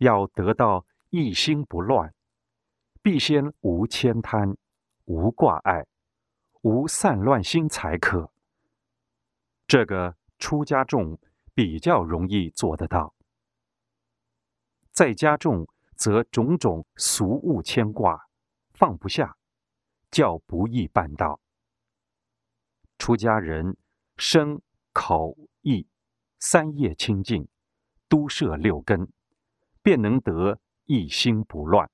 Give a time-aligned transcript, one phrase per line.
[0.00, 2.14] 要得到一心不乱，
[3.02, 4.56] 必先无牵贪，
[5.04, 5.86] 无挂碍，
[6.62, 8.32] 无散乱心才可。
[9.66, 11.18] 这个出家众
[11.54, 13.14] 比较容易做得到，
[14.90, 18.26] 在家众则种种俗物牵挂，
[18.70, 19.36] 放不下，
[20.10, 21.40] 较不易办到。
[22.96, 23.76] 出家人
[24.16, 24.62] 身
[24.94, 25.86] 口意
[26.38, 27.46] 三业清净，
[28.08, 29.06] 都摄六根，
[29.90, 31.90] 便能得一心不乱。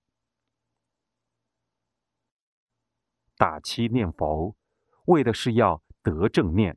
[3.39, 4.55] 打七念佛，
[5.07, 6.77] 为的是要得正念，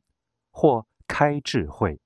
[0.50, 2.00] 或开智慧，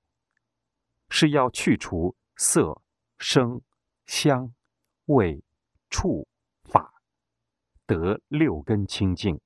[1.07, 2.81] 是要去除色、
[3.17, 3.61] 声、
[4.05, 4.53] 香、
[5.05, 5.41] 味、
[5.89, 6.27] 触、
[6.65, 7.01] 法，
[7.85, 9.39] 得六根清净。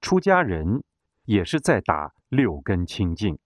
[0.00, 0.84] 出家人
[1.24, 3.36] 也是在打六根清净，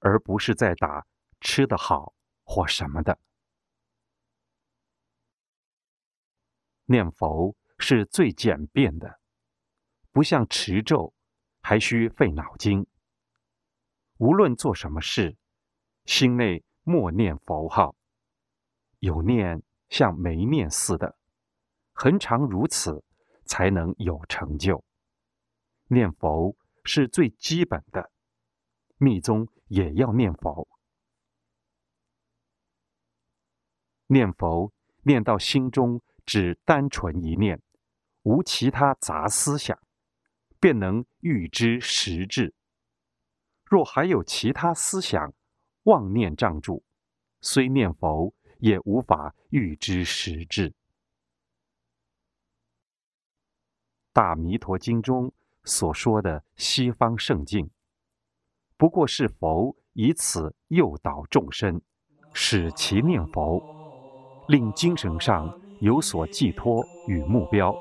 [0.00, 1.06] 而不是在打
[1.40, 2.12] 吃得好
[2.44, 3.18] 或什么的。
[6.90, 9.20] 念佛是最简便的，
[10.10, 11.12] 不像持咒，
[11.60, 12.86] 还需费脑筋。
[14.16, 15.36] 无论做什么事，
[16.06, 17.94] 心内默念佛号，
[19.00, 21.18] 有念像没念似的，
[21.92, 23.04] 恒常如此，
[23.44, 24.82] 才能有成就。
[25.88, 28.10] 念佛是最基本的，
[28.96, 30.66] 密宗也要念佛。
[34.06, 37.62] 念佛念到心中只单纯一念，
[38.22, 39.78] 无其他杂思想，
[40.60, 42.54] 便能预知实质。
[43.64, 45.32] 若还有其他思想、
[45.84, 46.84] 妄念障住，
[47.40, 50.68] 虽念佛也无法预知实质。
[54.12, 55.32] 《大弥陀经》中
[55.64, 57.70] 所说的西方圣境，
[58.76, 61.80] 不过是佛以此诱导众生，
[62.34, 67.74] 使其念佛，令精神上有所寄托与目标。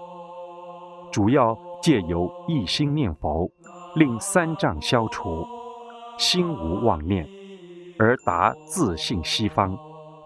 [1.12, 3.50] 主要借由一心念佛，
[3.96, 5.46] 令三障消除。
[6.18, 7.28] 心无妄念，
[8.00, 9.78] 而达自信西方，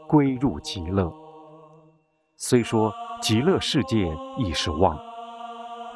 [0.08, 1.12] 归入极乐。
[2.38, 4.98] 虽说极乐世界亦是妄，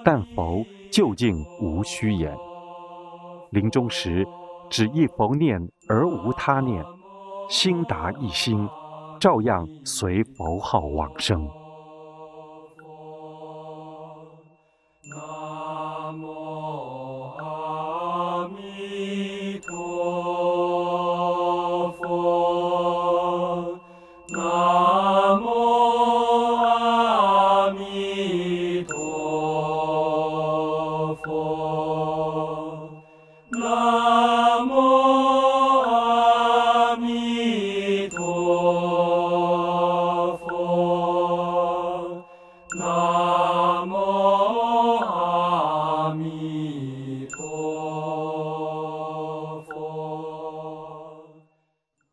[0.03, 2.37] 但佛究竟无虚言。
[3.51, 4.27] 临终时，
[4.69, 6.83] 只一佛念而无他念，
[7.49, 8.69] 心达一心，
[9.19, 11.49] 照样随佛号往生。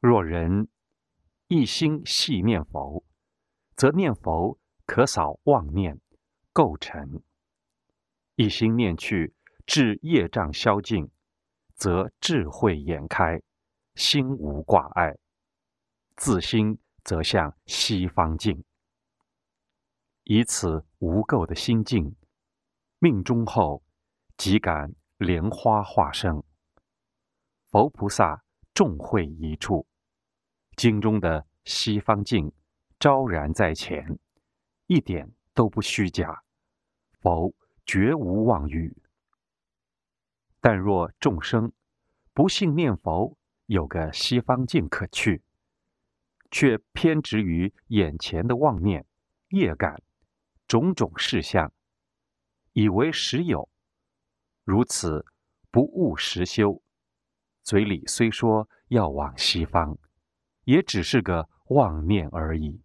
[0.03, 0.67] 若人
[1.47, 3.05] 一心系念佛，
[3.77, 6.01] 则念佛可扫妄念，
[6.53, 7.23] 构成；
[8.35, 9.33] 一心念去，
[9.65, 11.09] 至业障消尽，
[11.77, 13.41] 则智慧眼开，
[13.95, 15.17] 心无挂碍，
[16.17, 18.65] 自心则向西方境。
[20.25, 22.17] 以此无垢的心境，
[22.99, 23.85] 命中后
[24.37, 26.43] 即感莲花化生，
[27.71, 28.43] 佛菩萨
[28.75, 29.87] 众会一处。
[30.77, 31.47] 经中的。
[31.65, 32.53] 西方境
[32.99, 34.19] 昭然在前，
[34.89, 36.43] 一点都不虚假，
[37.21, 37.55] 否
[37.87, 39.01] 绝无妄语。
[40.61, 41.73] 但若众生
[42.35, 45.45] 不信念佛，有个西方境可去，
[46.51, 49.07] 却偏执于眼前的妄念、
[49.51, 50.03] 业感、
[50.67, 51.73] 种种事项，
[52.73, 53.69] 以为实有，
[54.65, 55.25] 如此
[55.71, 56.83] 不务实修，
[57.63, 59.97] 嘴里虽说要往西方，
[60.65, 61.49] 也只是个。
[61.69, 62.83] 妄念而已。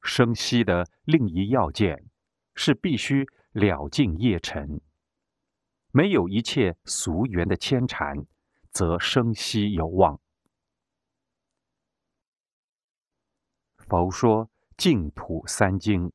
[0.00, 2.08] 生息的另一要件
[2.54, 4.80] 是必须了尽业尘，
[5.90, 8.24] 没有一切俗缘的牵缠，
[8.70, 10.18] 则生息有望。
[13.76, 16.10] 佛说净土三经，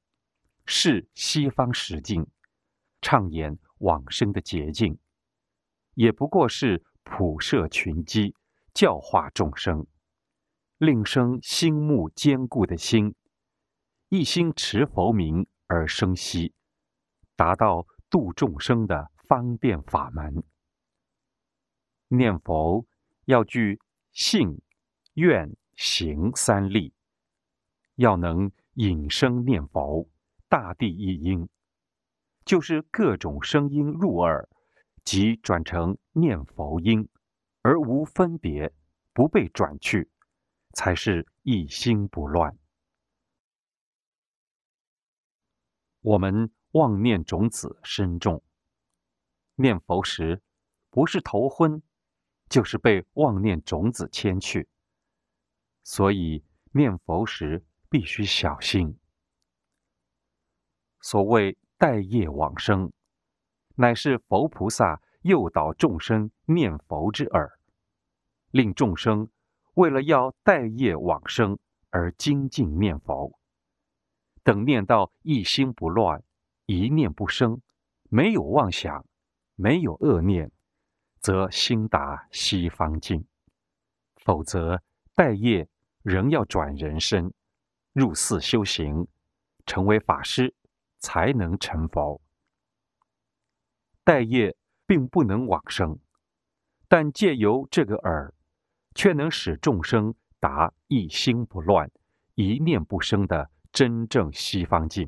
[0.66, 2.26] 是西方十境，
[3.02, 4.98] 畅言往生的捷径，
[5.94, 8.36] 也不过是普摄群机，
[8.74, 9.86] 教化众生。
[10.80, 13.14] 令生心目坚固的心，
[14.08, 16.54] 一心持佛名而生息，
[17.36, 20.42] 达到度众生的方便法门。
[22.08, 22.86] 念佛
[23.26, 23.82] 要具
[24.14, 24.62] 信、
[25.16, 26.94] 愿、行三力，
[27.96, 30.08] 要能引声念佛，
[30.48, 31.50] 大地一音，
[32.46, 34.48] 就是各种声音入耳，
[35.04, 37.10] 即转成念佛音，
[37.64, 38.72] 而无分别，
[39.12, 40.10] 不被转去，
[40.74, 42.58] 才是一心不乱。
[46.02, 48.42] 我们妄念种子深重，
[49.56, 50.42] 念佛时
[50.90, 51.82] 不是头昏，
[52.48, 54.70] 就是被妄念种子牵去，
[55.84, 58.98] 所以念佛时必须小心。
[61.02, 62.92] 所谓待业往生，
[63.76, 67.60] 乃是佛菩萨诱导众生念佛之耳，
[68.52, 69.30] 令众生
[69.80, 71.58] 为了要待业往生
[71.90, 73.40] 而精进念佛。
[74.44, 76.22] 等念到一心不乱，
[76.66, 77.62] 一念不生，
[78.10, 79.06] 没有妄想，
[79.56, 80.52] 没有恶念，
[81.22, 83.24] 则心达西方境；
[84.18, 84.84] 否则
[85.16, 85.70] 待业
[86.04, 87.34] 仍要转人身，
[87.94, 89.08] 入寺修行，
[89.66, 90.54] 成为法师，
[90.98, 92.22] 才能成佛。
[94.04, 95.98] 待业并不能往生，
[96.90, 98.34] 但借由这个耳，
[98.96, 101.90] 却能使众生达一心不乱，
[102.36, 103.50] 一念不生的。
[103.72, 105.08] 真正西方境，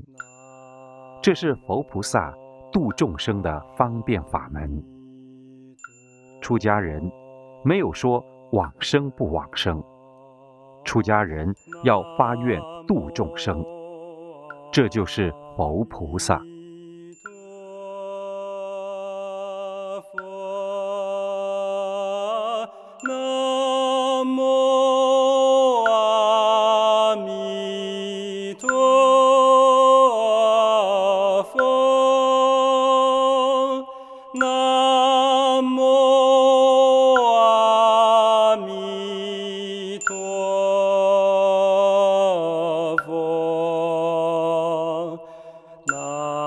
[1.19, 2.31] 这是佛菩萨
[2.71, 4.81] 度众生的方便法门。
[6.41, 7.01] 出家人
[7.65, 9.83] 没有说往生不往生，
[10.85, 11.51] 出家人
[11.83, 13.65] 要发愿度众生，
[14.71, 16.39] 这就是佛菩萨。
[45.87, 46.40] 南。